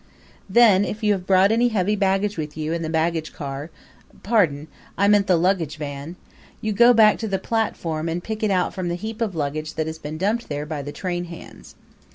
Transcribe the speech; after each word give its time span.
Then, 0.49 0.83
if 0.83 1.03
you 1.03 1.13
have 1.13 1.27
brought 1.27 1.51
any 1.51 1.67
heavy 1.67 1.95
baggage 1.95 2.35
with 2.35 2.57
you 2.57 2.73
in 2.73 2.81
the 2.81 2.89
baggage 2.89 3.33
car 3.33 3.69
pardon, 4.23 4.67
I 4.97 5.07
meant 5.07 5.27
the 5.27 5.35
luggage 5.37 5.77
van 5.77 6.15
you 6.59 6.73
go 6.73 6.91
back 6.91 7.19
to 7.19 7.27
the 7.27 7.37
platform 7.37 8.09
and 8.09 8.23
pick 8.23 8.41
it 8.41 8.49
out 8.49 8.73
from 8.73 8.87
the 8.89 8.95
heap 8.95 9.21
of 9.21 9.35
luggage 9.35 9.75
that 9.75 9.85
has 9.85 9.99
been 9.99 10.17
dumped 10.17 10.49
there 10.49 10.65
by 10.65 10.81
the 10.81 10.91
train 10.91 11.25
hands. 11.25 11.75